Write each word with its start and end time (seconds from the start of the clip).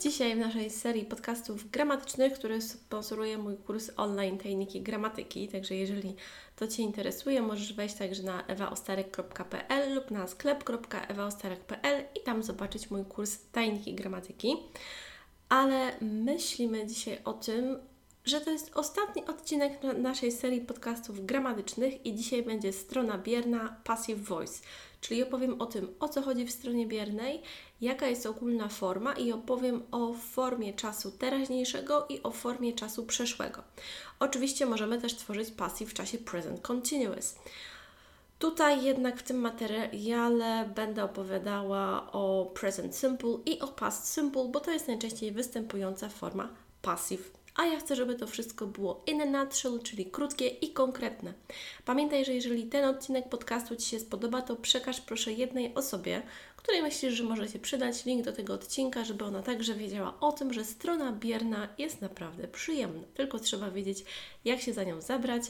Dzisiaj 0.00 0.34
w 0.34 0.38
naszej 0.38 0.70
serii 0.70 1.04
podcastów 1.04 1.70
gramatycznych, 1.70 2.32
który 2.32 2.62
sponsoruje 2.62 3.38
mój 3.38 3.56
kurs 3.56 3.90
online 3.96 4.38
Tajniki 4.38 4.80
Gramatyki, 4.80 5.48
także 5.48 5.74
jeżeli 5.74 6.14
to 6.56 6.68
Cię 6.68 6.82
interesuje, 6.82 7.42
możesz 7.42 7.72
wejść 7.72 7.94
także 7.94 8.22
na 8.22 8.46
ewaostarek.pl 8.46 9.94
lub 9.94 10.10
na 10.10 10.26
sklep.ewaostarek.pl 10.26 12.04
i 12.20 12.20
tam 12.20 12.42
zobaczyć 12.42 12.90
mój 12.90 13.04
kurs 13.04 13.38
Tajniki 13.52 13.94
Gramatyki. 13.94 14.56
Ale 15.48 15.92
myślimy 16.00 16.86
dzisiaj 16.86 17.18
o 17.24 17.32
tym, 17.32 17.78
że 18.24 18.40
to 18.40 18.50
jest 18.50 18.70
ostatni 18.74 19.26
odcinek 19.26 19.72
naszej 19.98 20.32
serii 20.32 20.60
podcastów 20.60 21.26
gramatycznych 21.26 22.06
i 22.06 22.14
dzisiaj 22.14 22.42
będzie 22.42 22.72
strona 22.72 23.18
bierna 23.18 23.76
Passive 23.84 24.22
Voice, 24.22 24.62
czyli 25.00 25.22
opowiem 25.22 25.60
o 25.60 25.66
tym, 25.66 25.94
o 26.00 26.08
co 26.08 26.22
chodzi 26.22 26.44
w 26.46 26.50
stronie 26.50 26.86
biernej, 26.86 27.42
jaka 27.80 28.06
jest 28.06 28.26
ogólna 28.26 28.68
forma 28.68 29.12
i 29.12 29.32
opowiem 29.32 29.82
o 29.90 30.14
formie 30.14 30.72
czasu 30.72 31.10
teraźniejszego 31.10 32.06
i 32.08 32.22
o 32.22 32.30
formie 32.30 32.72
czasu 32.72 33.06
przeszłego. 33.06 33.62
Oczywiście 34.20 34.66
możemy 34.66 35.00
też 35.00 35.14
tworzyć 35.14 35.50
passive 35.50 35.90
w 35.90 35.94
czasie 35.94 36.18
present 36.18 36.60
continuous. 36.60 37.34
Tutaj 38.38 38.84
jednak 38.84 39.18
w 39.18 39.22
tym 39.22 39.36
materiale 39.36 40.70
będę 40.74 41.04
opowiadała 41.04 42.12
o 42.12 42.50
present 42.54 42.96
simple 42.96 43.38
i 43.46 43.60
o 43.60 43.68
past 43.68 44.14
simple, 44.14 44.48
bo 44.48 44.60
to 44.60 44.70
jest 44.70 44.88
najczęściej 44.88 45.32
występująca 45.32 46.08
forma 46.08 46.48
passive 46.82 47.39
a 47.56 47.66
ja 47.66 47.80
chcę, 47.80 47.96
żeby 47.96 48.14
to 48.14 48.26
wszystko 48.26 48.66
było 48.66 49.02
in 49.06 49.22
a 49.22 49.24
nutshell, 49.24 49.80
czyli 49.82 50.06
krótkie 50.06 50.46
i 50.46 50.72
konkretne. 50.72 51.32
Pamiętaj, 51.84 52.24
że 52.24 52.34
jeżeli 52.34 52.66
ten 52.66 52.84
odcinek 52.84 53.28
podcastu 53.28 53.76
Ci 53.76 53.86
się 53.88 54.00
spodoba, 54.00 54.42
to 54.42 54.56
przekaż 54.56 55.00
proszę 55.00 55.32
jednej 55.32 55.74
osobie, 55.74 56.22
której 56.56 56.82
myślisz, 56.82 57.14
że 57.14 57.24
może 57.24 57.48
się 57.48 57.58
przydać 57.58 58.04
link 58.04 58.24
do 58.24 58.32
tego 58.32 58.54
odcinka, 58.54 59.04
żeby 59.04 59.24
ona 59.24 59.42
także 59.42 59.74
wiedziała 59.74 60.14
o 60.20 60.32
tym, 60.32 60.52
że 60.52 60.64
strona 60.64 61.12
bierna 61.12 61.68
jest 61.78 62.00
naprawdę 62.00 62.48
przyjemna. 62.48 63.02
Tylko 63.14 63.38
trzeba 63.38 63.70
wiedzieć, 63.70 64.04
jak 64.44 64.60
się 64.60 64.72
za 64.72 64.84
nią 64.84 65.00
zabrać. 65.00 65.42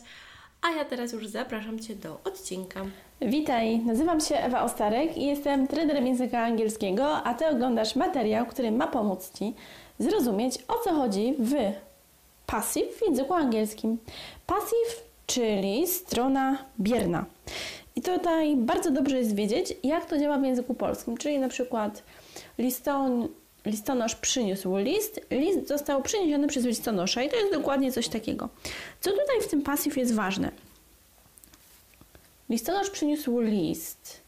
A 0.63 0.71
ja 0.71 0.85
teraz 0.85 1.13
już 1.13 1.27
zapraszam 1.27 1.79
Cię 1.79 1.95
do 1.95 2.21
odcinka. 2.25 2.87
Witaj, 3.21 3.79
nazywam 3.79 4.21
się 4.21 4.37
Ewa 4.37 4.63
Ostarek 4.63 5.17
i 5.17 5.27
jestem 5.27 5.67
trenerem 5.69 6.07
języka 6.07 6.39
angielskiego, 6.39 7.17
a 7.17 7.35
Ty 7.35 7.47
oglądasz 7.47 7.97
materiał, 7.97 8.47
który 8.47 8.71
ma 8.71 8.87
pomóc 8.87 9.31
Ci 9.39 9.55
zrozumieć, 9.99 10.59
o 10.69 10.79
co 10.85 10.95
chodzi 10.95 11.35
w 11.39 11.55
passive 12.51 12.93
w 12.93 13.03
języku 13.07 13.35
angielskim. 13.35 13.99
Passive, 14.47 14.95
czyli 15.27 15.87
strona 15.87 16.65
bierna. 16.81 17.25
I 17.97 18.03
tutaj 18.03 18.57
bardzo 18.57 18.91
dobrze 18.91 19.19
jest 19.19 19.35
wiedzieć, 19.35 19.75
jak 19.83 20.07
to 20.07 20.19
działa 20.19 20.39
w 20.39 20.45
języku 20.45 20.75
polskim, 20.75 21.17
czyli 21.17 21.39
na 21.39 21.49
przykład 21.49 22.03
liston, 22.59 23.29
listonosz 23.67 24.15
przyniósł 24.15 24.77
list, 24.77 25.21
list 25.31 25.69
został 25.69 26.03
przyniesiony 26.03 26.47
przez 26.47 26.65
listonosza 26.65 27.23
i 27.23 27.29
to 27.29 27.37
jest 27.37 27.53
dokładnie 27.53 27.93
coś 27.93 28.09
takiego. 28.09 28.49
Co 29.01 29.11
tutaj 29.11 29.41
w 29.43 29.49
tym 29.49 29.63
passive 29.63 29.97
jest 29.97 30.15
ważne? 30.15 30.51
Listonosz 32.49 32.91
przyniósł 32.91 33.41
list. 33.41 34.21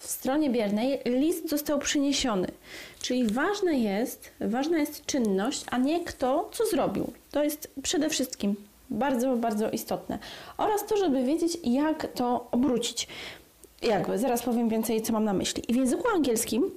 W 0.00 0.06
stronie 0.06 0.50
biernej 0.50 1.00
list 1.04 1.50
został 1.50 1.78
przyniesiony. 1.78 2.48
Czyli 3.02 3.26
ważne 3.26 3.78
jest, 3.78 4.30
ważna 4.40 4.78
jest 4.78 5.06
czynność, 5.06 5.64
a 5.70 5.78
nie 5.78 6.04
kto 6.04 6.48
co 6.52 6.66
zrobił. 6.66 7.12
To 7.30 7.44
jest 7.44 7.70
przede 7.82 8.10
wszystkim 8.10 8.54
bardzo, 8.90 9.36
bardzo 9.36 9.70
istotne. 9.70 10.18
Oraz 10.58 10.86
to, 10.86 10.96
żeby 10.96 11.24
wiedzieć, 11.24 11.58
jak 11.64 12.12
to 12.14 12.46
obrócić. 12.50 13.08
Jakby, 13.82 14.18
zaraz 14.18 14.42
powiem 14.42 14.68
więcej, 14.68 15.02
co 15.02 15.12
mam 15.12 15.24
na 15.24 15.32
myśli. 15.32 15.62
W 15.68 15.76
języku 15.76 16.08
angielskim 16.14 16.70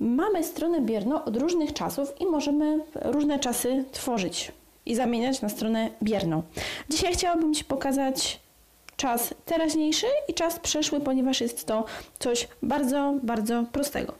mamy 0.00 0.44
stronę 0.44 0.80
bierną 0.80 1.24
od 1.24 1.36
różnych 1.36 1.72
czasów 1.72 2.20
i 2.20 2.26
możemy 2.26 2.80
różne 2.94 3.38
czasy 3.38 3.84
tworzyć 3.92 4.52
i 4.86 4.94
zamieniać 4.94 5.42
na 5.42 5.48
stronę 5.48 5.90
bierną. 6.02 6.42
Dzisiaj 6.90 7.12
chciałabym 7.12 7.54
Ci 7.54 7.64
pokazać 7.64 8.40
czas 9.00 9.34
teraźniejszy 9.44 10.06
i 10.28 10.34
czas 10.34 10.58
przeszły, 10.58 11.00
ponieważ 11.00 11.40
jest 11.40 11.66
to 11.66 11.84
coś 12.18 12.48
bardzo, 12.62 13.14
bardzo 13.22 13.64
prostego. 13.72 14.14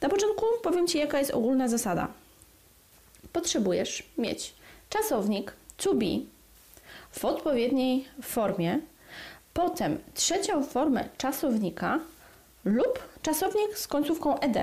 Na 0.00 0.08
początku 0.08 0.46
powiem 0.62 0.86
Ci, 0.86 0.98
jaka 0.98 1.18
jest 1.18 1.30
ogólna 1.30 1.68
zasada. 1.68 2.08
Potrzebujesz 3.32 4.02
mieć 4.18 4.54
czasownik 4.90 5.52
to 5.76 5.94
be 5.94 6.06
w 7.10 7.24
odpowiedniej 7.24 8.04
formie, 8.22 8.80
potem 9.54 9.98
trzecią 10.14 10.64
formę 10.64 11.08
czasownika 11.18 12.00
lub 12.64 12.98
czasownik 13.22 13.78
z 13.78 13.88
końcówką 13.88 14.38
ed. 14.38 14.56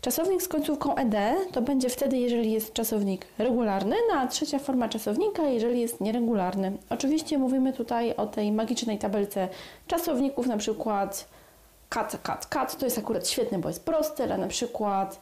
Czasownik 0.00 0.42
z 0.42 0.48
końcówką 0.48 0.96
ed 0.96 1.14
to 1.52 1.62
będzie 1.62 1.88
wtedy, 1.88 2.16
jeżeli 2.16 2.52
jest 2.52 2.72
czasownik 2.72 3.26
regularny, 3.38 3.96
no 4.08 4.20
a 4.20 4.26
trzecia 4.26 4.58
forma 4.58 4.88
czasownika, 4.88 5.42
jeżeli 5.42 5.80
jest 5.80 6.00
nieregularny. 6.00 6.72
Oczywiście 6.90 7.38
mówimy 7.38 7.72
tutaj 7.72 8.14
o 8.16 8.26
tej 8.26 8.52
magicznej 8.52 8.98
tabelce 8.98 9.48
czasowników, 9.86 10.46
na 10.46 10.56
przykład 10.56 11.28
cut, 11.90 12.20
cut, 12.22 12.46
cut. 12.46 12.78
To 12.78 12.84
jest 12.84 12.98
akurat 12.98 13.28
świetne, 13.28 13.58
bo 13.58 13.68
jest 13.68 13.84
proste, 13.84 14.24
ale 14.24 14.38
na 14.38 14.46
przykład 14.46 15.20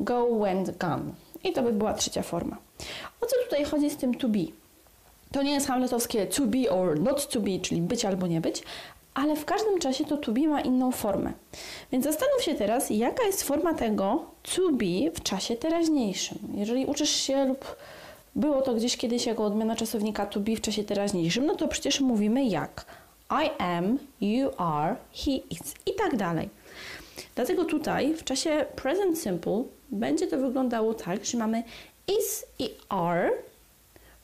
go, 0.00 0.38
went, 0.38 0.78
gone. 0.78 1.12
I 1.44 1.52
to 1.52 1.62
by 1.62 1.72
była 1.72 1.94
trzecia 1.94 2.22
forma. 2.22 2.56
O 3.20 3.26
co 3.26 3.36
tutaj 3.44 3.64
chodzi 3.64 3.90
z 3.90 3.96
tym 3.96 4.14
to 4.14 4.28
be? 4.28 4.38
To 5.32 5.42
nie 5.42 5.52
jest 5.52 5.66
hamletowskie 5.66 6.26
to 6.26 6.46
be 6.46 6.70
or 6.70 7.00
not 7.00 7.28
to 7.28 7.40
be, 7.40 7.58
czyli 7.62 7.80
być 7.80 8.04
albo 8.04 8.26
nie 8.26 8.40
być, 8.40 8.62
ale 9.16 9.36
w 9.36 9.44
każdym 9.44 9.78
czasie 9.78 10.04
to 10.04 10.16
to 10.16 10.32
be 10.32 10.40
ma 10.40 10.60
inną 10.60 10.92
formę. 10.92 11.32
Więc 11.92 12.04
zastanów 12.04 12.42
się 12.42 12.54
teraz, 12.54 12.90
jaka 12.90 13.24
jest 13.24 13.42
forma 13.42 13.74
tego 13.74 14.24
to 14.42 14.72
be 14.72 15.10
w 15.14 15.22
czasie 15.22 15.56
teraźniejszym. 15.56 16.38
Jeżeli 16.54 16.86
uczysz 16.86 17.10
się 17.10 17.44
lub 17.44 17.76
było 18.34 18.62
to 18.62 18.74
gdzieś 18.74 18.96
kiedyś 18.96 19.26
jako 19.26 19.44
odmiana 19.44 19.76
czasownika 19.76 20.26
to 20.26 20.40
be 20.40 20.56
w 20.56 20.60
czasie 20.60 20.84
teraźniejszym, 20.84 21.46
no 21.46 21.54
to 21.54 21.68
przecież 21.68 22.00
mówimy 22.00 22.44
jak 22.44 22.86
I 23.30 23.62
am, 23.62 23.98
you 24.20 24.50
are, 24.56 24.96
he 25.12 25.30
is 25.30 25.74
i 25.86 25.94
tak 25.94 26.16
dalej. 26.16 26.48
Dlatego 27.34 27.64
tutaj 27.64 28.14
w 28.14 28.24
czasie 28.24 28.64
present 28.76 29.18
simple 29.18 29.64
będzie 29.90 30.26
to 30.26 30.38
wyglądało 30.38 30.94
tak, 30.94 31.24
że 31.24 31.38
mamy 31.38 31.62
is 32.18 32.46
i 32.58 32.70
are 32.88 33.30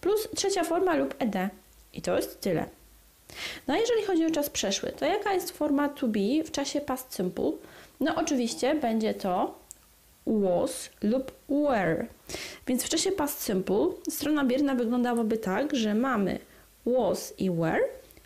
plus 0.01 0.29
trzecia 0.37 0.65
forma 0.65 0.95
lub 0.95 1.15
ed. 1.19 1.35
I 1.93 2.03
to 2.03 2.17
jest 2.17 2.41
tyle. 2.41 2.82
No 3.69 3.75
a 3.75 3.77
jeżeli 3.77 4.03
chodzi 4.05 4.27
o 4.27 4.31
czas 4.31 4.51
przeszły, 4.51 4.93
to 4.93 5.05
jaka 5.05 5.33
jest 5.33 5.51
forma 5.51 5.89
to 5.89 6.09
be 6.09 6.45
w 6.45 6.51
czasie 6.51 6.81
past 6.81 7.15
simple? 7.15 7.53
No 8.01 8.15
oczywiście 8.15 8.75
będzie 8.75 9.15
to 9.15 9.59
was 10.27 10.91
lub 11.03 11.33
were. 11.49 12.07
Więc 12.67 12.83
w 12.83 12.89
czasie 12.89 13.13
past 13.13 13.43
simple 13.43 13.87
strona 14.11 14.45
bierna 14.45 14.75
wyglądałaby 14.75 15.39
tak, 15.39 15.77
że 15.77 15.95
mamy 15.95 16.39
was 16.87 17.35
i 17.39 17.51
were, 17.51 17.81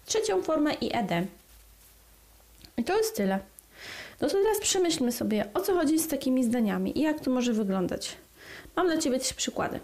trzecią 0.07 0.43
formę 0.43 0.75
i 0.75 0.97
ed. 0.97 1.11
I 2.77 2.85
to 2.85 2.97
jest 2.97 3.17
tyle. 3.17 3.39
No 4.21 4.29
to 4.29 4.35
teraz 4.35 4.61
przemyślmy 4.61 5.13
sobie, 5.13 5.45
o 5.55 5.61
co 5.61 5.75
chodzi 5.75 5.99
z 5.99 6.09
takimi 6.09 6.45
zdaniami 6.45 6.99
i 6.99 7.03
jak 7.03 7.21
to 7.21 7.31
może 7.31 7.53
wyglądać. 7.53 8.17
Mam 8.77 8.87
dla 8.87 8.99
Ciebie 8.99 9.19
trzy 9.19 9.35
przykłady. 9.35 9.81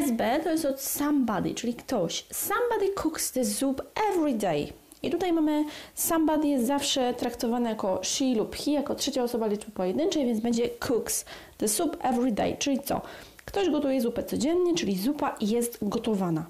SB 0.00 0.40
to 0.44 0.50
jest 0.50 0.64
od 0.64 0.80
somebody, 0.80 1.54
czyli 1.54 1.74
ktoś. 1.74 2.24
Somebody 2.32 2.92
cooks 3.02 3.32
the 3.32 3.44
soup 3.44 3.82
every 4.10 4.34
day. 4.34 4.72
I 5.02 5.10
tutaj 5.10 5.32
mamy 5.32 5.64
somebody 5.94 6.48
jest 6.48 6.66
zawsze 6.66 7.14
traktowane 7.14 7.70
jako 7.70 8.00
she 8.02 8.24
lub 8.24 8.56
he, 8.56 8.70
jako 8.70 8.94
trzecia 8.94 9.22
osoba 9.22 9.46
liczby 9.46 9.72
pojedynczej, 9.72 10.26
więc 10.26 10.40
będzie 10.40 10.68
cooks 10.88 11.24
the 11.58 11.68
soup 11.68 11.96
every 12.02 12.32
day, 12.32 12.56
czyli 12.58 12.80
co? 12.80 13.00
Ktoś 13.44 13.70
gotuje 13.70 14.00
zupę 14.00 14.24
codziennie, 14.24 14.74
czyli 14.74 14.98
zupa 14.98 15.36
jest 15.40 15.78
gotowana. 15.82 16.46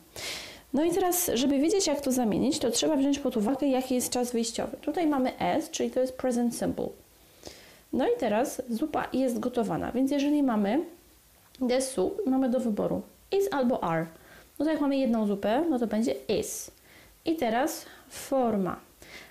No 0.73 0.85
i 0.85 0.91
teraz, 0.91 1.31
żeby 1.35 1.59
wiedzieć, 1.59 1.87
jak 1.87 2.01
to 2.01 2.13
zamienić, 2.13 2.59
to 2.59 2.71
trzeba 2.71 2.97
wziąć 2.97 3.19
pod 3.19 3.37
uwagę, 3.37 3.67
jaki 3.67 3.95
jest 3.95 4.11
czas 4.11 4.33
wyjściowy. 4.33 4.77
Tutaj 4.77 5.07
mamy 5.07 5.39
s, 5.39 5.71
czyli 5.71 5.91
to 5.91 6.01
jest 6.01 6.17
present 6.17 6.57
simple. 6.57 6.89
No 7.93 8.07
i 8.07 8.19
teraz 8.19 8.63
zupa 8.71 9.09
jest 9.13 9.39
gotowana, 9.39 9.93
więc 9.93 10.11
jeżeli 10.11 10.43
mamy 10.43 10.85
the 11.69 11.83
soup, 11.83 12.27
mamy 12.27 12.49
do 12.49 12.61
wyboru 12.61 13.03
is 13.33 13.53
albo 13.53 13.85
are. 13.85 14.07
No 14.59 14.65
to 14.65 14.71
jak 14.71 14.81
mamy 14.81 14.97
jedną 14.97 15.27
zupę, 15.27 15.65
no 15.71 15.79
to 15.79 15.87
będzie 15.87 16.15
is. 16.29 16.71
I 17.25 17.37
teraz 17.37 17.87
forma. 18.09 18.81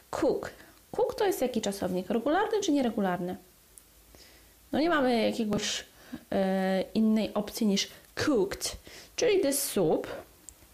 Cook. 0.09 0.51
Cook 0.91 1.15
to 1.15 1.25
jest 1.25 1.41
jaki 1.41 1.61
czasownik? 1.61 2.09
Regularny 2.09 2.61
czy 2.61 2.71
nieregularny? 2.71 3.35
No 4.71 4.79
nie 4.79 4.89
mamy 4.89 5.23
jakiegoś 5.23 5.85
e, 6.31 6.83
innej 6.93 7.33
opcji 7.33 7.67
niż 7.67 7.87
cooked, 8.25 8.77
czyli 9.15 9.39
the 9.39 9.53
soup 9.53 10.07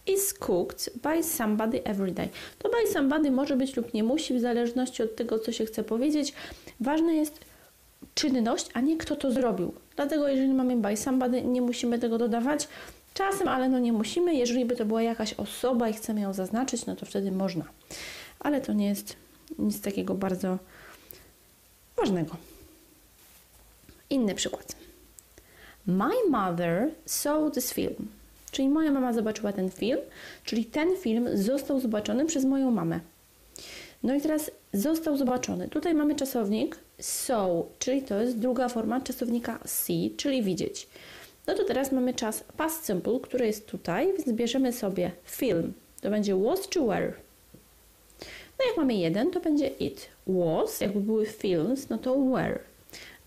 is 0.08 0.34
cooked 0.34 0.90
by 1.04 1.24
somebody 1.24 1.84
every 1.84 2.12
day. 2.12 2.30
To 2.60 2.70
by 2.70 2.92
somebody 2.94 3.32
może 3.32 3.56
być 3.56 3.76
lub 3.76 3.94
nie 3.94 4.04
musi, 4.04 4.34
w 4.34 4.42
zależności 4.42 5.04
od 5.04 5.16
tego, 5.16 5.40
co 5.40 5.52
się 5.52 5.66
chce 5.66 5.84
powiedzieć. 5.84 6.34
Ważna 6.80 7.12
jest 7.12 7.40
czynność, 8.14 8.68
a 8.74 8.82
nie 8.82 8.98
kto 8.98 9.16
to 9.16 9.32
zrobił. 9.32 9.74
Dlatego 9.96 10.28
jeżeli 10.28 10.54
mamy 10.54 10.76
by 10.76 10.98
somebody, 10.98 11.42
nie 11.42 11.62
musimy 11.62 12.00
tego 12.00 12.18
dodawać. 12.18 12.68
Czasem, 13.18 13.48
ale 13.48 13.70
no 13.70 13.80
nie 13.80 13.94
musimy. 13.94 14.36
Jeżeli 14.36 14.66
by 14.66 14.76
to 14.76 14.86
była 14.86 15.02
jakaś 15.02 15.34
osoba 15.34 15.90
i 15.90 15.94
chcemy 15.94 16.22
ją 16.22 16.34
zaznaczyć, 16.34 16.86
no 16.86 16.96
to 16.96 17.06
wtedy 17.06 17.32
można. 17.32 17.66
Ale 18.40 18.62
to 18.62 18.74
nie 18.74 18.88
jest 18.88 19.16
nic 19.60 19.82
takiego 19.82 20.14
bardzo 20.14 20.58
ważnego. 21.98 22.36
Inny 24.10 24.36
przykład. 24.36 24.76
My 25.88 26.10
mother 26.30 26.90
saw 27.06 27.54
this 27.54 27.74
film. 27.74 28.08
Czyli 28.52 28.70
moja 28.70 28.92
mama 28.92 29.14
zobaczyła 29.14 29.54
ten 29.54 29.70
film, 29.70 30.00
czyli 30.44 30.66
ten 30.66 30.98
film 30.98 31.30
został 31.34 31.80
zobaczony 31.80 32.26
przez 32.26 32.46
moją 32.46 32.72
mamę. 32.72 33.00
No 34.04 34.16
i 34.16 34.22
teraz 34.22 34.52
został 34.74 35.18
zobaczony. 35.18 35.68
Tutaj 35.68 35.94
mamy 35.94 36.16
czasownik 36.16 36.78
saw, 37.00 37.50
czyli 37.80 38.02
to 38.02 38.22
jest 38.22 38.40
druga 38.40 38.70
forma 38.70 39.02
czasownika 39.02 39.60
see, 39.66 40.14
czyli 40.18 40.44
widzieć. 40.44 40.88
No 41.48 41.54
to 41.54 41.64
teraz 41.64 41.92
mamy 41.92 42.14
czas 42.14 42.44
past 42.58 42.86
simple, 42.86 43.20
który 43.20 43.46
jest 43.46 43.68
tutaj, 43.68 44.14
więc 44.14 44.32
bierzemy 44.32 44.74
sobie 44.74 45.12
film. 45.26 45.74
To 46.02 46.10
będzie 46.10 46.36
was 46.36 46.70
czy 46.70 46.82
were. 46.82 47.14
No 48.60 48.66
jak 48.68 48.78
mamy 48.78 48.94
jeden, 48.94 49.32
to 49.32 49.40
będzie 49.40 49.68
it. 49.68 50.10
Was, 50.28 50.82
jakby 50.82 51.00
były 51.00 51.26
films, 51.26 51.90
no 51.90 51.98
to 51.98 52.16
were. 52.20 52.60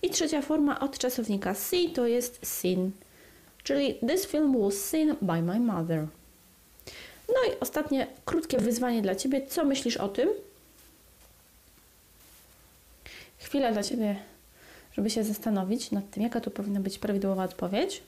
I 0.02 0.11
trzecia 0.11 0.43
forma 0.43 0.81
od 0.81 0.99
czasownika 0.99 1.55
see 1.55 1.90
to 1.90 2.06
jest 2.06 2.46
seen. 2.46 2.90
Czyli 3.62 3.94
this 3.94 4.26
film 4.26 4.62
was 4.62 4.75
seen 4.75 5.16
by 5.23 5.43
my 5.43 5.61
mother. 5.61 6.06
No 7.28 7.52
i 7.52 7.61
ostatnie 7.61 8.06
krótkie 8.25 8.58
wyzwanie 8.58 9.02
dla 9.02 9.14
Ciebie. 9.14 9.46
Co 9.46 9.64
myślisz 9.64 9.96
o 9.96 10.08
tym? 10.08 10.28
Chwila 13.38 13.73
dla 13.73 13.82
Ciebie, 13.82 14.16
żeby 14.93 15.11
się 15.11 15.25
zastanowić 15.25 15.90
nad 15.90 16.11
tym, 16.11 16.23
jaka 16.23 16.40
to 16.40 16.50
powinna 16.50 16.81
być 16.81 16.99
prawidłowa 16.99 17.44
odpowiedź. 17.44 18.02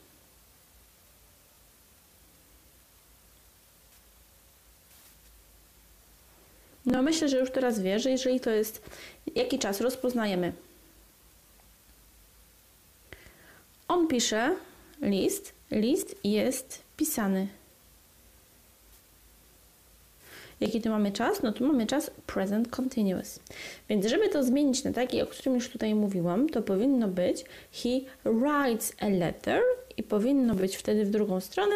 No 6.93 7.03
myślę, 7.03 7.29
że 7.29 7.39
już 7.39 7.51
teraz 7.51 7.81
wiesz, 7.81 8.03
że 8.03 8.11
jeżeli 8.11 8.41
to 8.41 8.51
jest 8.51 8.83
jaki 9.35 9.59
czas 9.59 9.81
rozpoznajemy. 9.81 10.53
On 13.89 14.09
pisze 14.09 14.57
list, 15.03 15.53
list 15.71 16.17
jest 16.25 16.83
pisany. 16.97 17.49
Jaki 20.61 20.81
tu 20.81 20.89
mamy 20.89 21.13
czas? 21.13 21.43
No 21.43 21.53
tu 21.53 21.67
mamy 21.67 21.87
czas 21.87 22.11
present 22.27 22.69
continuous. 22.69 23.41
Więc 23.89 24.07
żeby 24.07 24.29
to 24.29 24.45
zmienić 24.45 24.85
na 24.85 24.93
taki, 24.93 25.23
o 25.23 25.27
którym 25.27 25.55
już 25.55 25.69
tutaj 25.69 25.95
mówiłam, 25.95 26.49
to 26.49 26.63
powinno 26.63 27.09
być 27.09 27.45
he 27.73 28.01
writes 28.25 28.93
a 29.01 29.09
letter 29.09 29.63
i 29.97 30.03
powinno 30.03 30.55
być 30.55 30.77
wtedy 30.77 31.05
w 31.05 31.11
drugą 31.11 31.41
stronę 31.41 31.75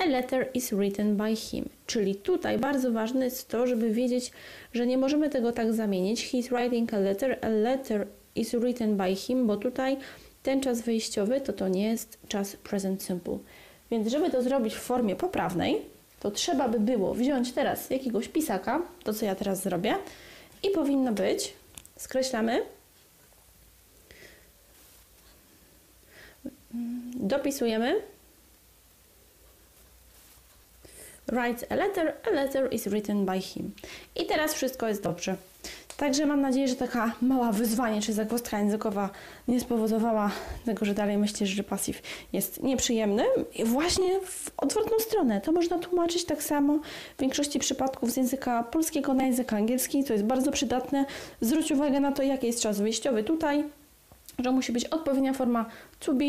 a 0.00 0.04
letter 0.04 0.48
is 0.54 0.70
written 0.70 1.16
by 1.16 1.36
him. 1.36 1.68
Czyli 1.86 2.14
tutaj 2.14 2.58
bardzo 2.58 2.92
ważne 2.92 3.24
jest 3.24 3.48
to, 3.48 3.66
żeby 3.66 3.90
wiedzieć, 3.90 4.32
że 4.72 4.86
nie 4.86 4.98
możemy 4.98 5.30
tego 5.30 5.52
tak 5.52 5.72
zamienić. 5.72 6.32
He's 6.32 6.48
writing 6.48 6.94
a 6.94 6.98
letter, 6.98 7.38
a 7.42 7.48
letter 7.48 8.06
is 8.34 8.50
written 8.50 8.96
by 8.96 9.16
him, 9.16 9.46
bo 9.46 9.56
tutaj 9.56 9.96
ten 10.42 10.60
czas 10.60 10.80
wyjściowy 10.80 11.40
to 11.40 11.52
to 11.52 11.68
nie 11.68 11.88
jest 11.88 12.18
czas 12.28 12.56
present 12.56 13.02
simple. 13.02 13.38
Więc 13.90 14.08
żeby 14.08 14.30
to 14.30 14.42
zrobić 14.42 14.74
w 14.74 14.80
formie 14.80 15.16
poprawnej, 15.16 15.82
to 16.20 16.30
trzeba 16.30 16.68
by 16.68 16.80
było 16.80 17.14
wziąć 17.14 17.52
teraz 17.52 17.90
jakiegoś 17.90 18.28
pisaka, 18.28 18.82
to 19.04 19.14
co 19.14 19.26
ja 19.26 19.34
teraz 19.34 19.62
zrobię, 19.62 19.94
i 20.62 20.70
powinno 20.70 21.12
być, 21.12 21.52
skreślamy, 21.96 22.62
dopisujemy, 27.14 27.94
writes 31.28 31.64
a 31.70 31.74
letter, 31.74 32.12
a 32.28 32.30
letter 32.30 32.74
is 32.74 32.88
written 32.88 33.26
by 33.26 33.40
him. 33.40 33.72
I 34.16 34.26
teraz 34.26 34.54
wszystko 34.54 34.88
jest 34.88 35.02
dobrze. 35.02 35.36
Także 36.00 36.26
mam 36.26 36.40
nadzieję, 36.40 36.68
że 36.68 36.76
taka 36.76 37.12
mała 37.22 37.52
wyzwanie 37.52 38.02
czy 38.02 38.12
zagwozdka 38.12 38.58
językowa 38.58 39.10
nie 39.48 39.60
spowodowała 39.60 40.30
tego, 40.64 40.84
że 40.84 40.94
dalej 40.94 41.18
myślisz, 41.18 41.50
że 41.50 41.62
pasyw 41.62 42.02
jest 42.32 42.62
nieprzyjemny. 42.62 43.24
I 43.54 43.64
właśnie 43.64 44.20
w 44.20 44.50
odwrotną 44.56 44.98
stronę. 44.98 45.40
To 45.40 45.52
można 45.52 45.78
tłumaczyć 45.78 46.24
tak 46.24 46.42
samo 46.42 46.78
w 47.16 47.20
większości 47.20 47.58
przypadków 47.58 48.10
z 48.10 48.16
języka 48.16 48.62
polskiego 48.62 49.14
na 49.14 49.26
język 49.26 49.52
angielski. 49.52 50.04
To 50.04 50.12
jest 50.12 50.24
bardzo 50.24 50.52
przydatne. 50.52 51.04
Zwróć 51.40 51.70
uwagę 51.70 52.00
na 52.00 52.12
to, 52.12 52.22
jaki 52.22 52.46
jest 52.46 52.60
czas 52.60 52.80
wyjściowy 52.80 53.24
tutaj, 53.24 53.64
że 54.38 54.52
musi 54.52 54.72
być 54.72 54.84
odpowiednia 54.84 55.32
forma 55.32 55.66
to 55.98 56.14
be, 56.14 56.24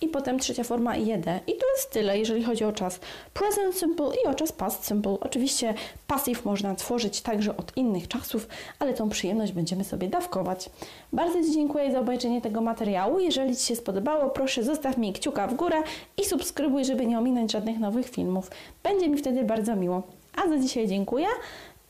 i 0.00 0.08
potem 0.08 0.38
trzecia 0.38 0.64
forma 0.64 0.96
jede. 0.96 1.40
I 1.46 1.52
to 1.52 1.66
jest 1.76 1.90
tyle, 1.90 2.18
jeżeli 2.18 2.44
chodzi 2.44 2.64
o 2.64 2.72
czas 2.72 3.00
present 3.34 3.78
simple 3.78 4.10
i 4.24 4.26
o 4.26 4.34
czas 4.34 4.52
past 4.52 4.86
simple. 4.86 5.16
Oczywiście 5.20 5.74
passive 6.06 6.44
można 6.44 6.74
tworzyć 6.74 7.20
także 7.20 7.56
od 7.56 7.76
innych 7.76 8.08
czasów, 8.08 8.48
ale 8.78 8.94
tą 8.94 9.08
przyjemność 9.08 9.52
będziemy 9.52 9.84
sobie 9.84 10.08
dawkować. 10.08 10.70
Bardzo 11.12 11.42
Ci 11.42 11.52
dziękuję 11.52 11.92
za 11.92 12.00
obejrzenie 12.00 12.40
tego 12.40 12.60
materiału. 12.60 13.18
Jeżeli 13.20 13.56
Ci 13.56 13.64
się 13.64 13.76
spodobało, 13.76 14.30
proszę 14.30 14.62
zostaw 14.62 14.98
mi 14.98 15.12
kciuka 15.12 15.46
w 15.46 15.54
górę 15.54 15.82
i 16.16 16.24
subskrybuj, 16.24 16.84
żeby 16.84 17.06
nie 17.06 17.18
ominąć 17.18 17.52
żadnych 17.52 17.78
nowych 17.78 18.08
filmów. 18.08 18.50
Będzie 18.82 19.08
mi 19.08 19.16
wtedy 19.16 19.44
bardzo 19.44 19.76
miło. 19.76 20.02
A 20.36 20.48
za 20.48 20.58
dzisiaj 20.58 20.88
dziękuję 20.88 21.26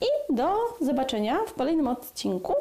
i 0.00 0.34
do 0.34 0.54
zobaczenia 0.81 1.38
w 1.46 1.54
kolejnym 1.54 1.88
odcinku 1.88 2.54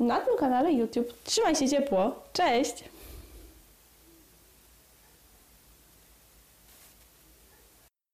na 0.00 0.20
tym 0.20 0.36
kanale 0.36 0.72
YouTube. 0.72 1.12
Trzymaj 1.24 1.56
się 1.56 1.68
ciepło. 1.68 2.12
Cześć! 2.32 2.93